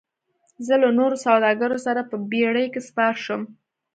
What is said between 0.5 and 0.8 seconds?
زه